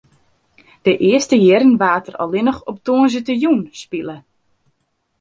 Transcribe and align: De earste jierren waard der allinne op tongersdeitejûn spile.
De 0.81 0.97
earste 1.11 1.37
jierren 1.43 1.75
waard 1.83 2.05
der 2.07 2.17
allinne 2.23 2.55
op 2.69 2.77
tongersdeitejûn 2.85 3.61
spile. 3.81 4.17